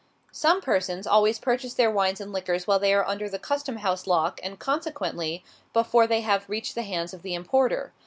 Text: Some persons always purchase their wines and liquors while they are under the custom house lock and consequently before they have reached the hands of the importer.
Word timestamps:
Some 0.31 0.61
persons 0.61 1.05
always 1.05 1.37
purchase 1.37 1.75
their 1.75 1.91
wines 1.91 2.19
and 2.19 2.33
liquors 2.33 2.65
while 2.65 2.79
they 2.79 2.91
are 2.91 3.05
under 3.07 3.29
the 3.29 3.37
custom 3.37 3.75
house 3.75 4.07
lock 4.07 4.39
and 4.41 4.57
consequently 4.57 5.43
before 5.73 6.07
they 6.07 6.21
have 6.21 6.49
reached 6.49 6.73
the 6.73 6.81
hands 6.81 7.13
of 7.13 7.21
the 7.21 7.35
importer. 7.35 7.93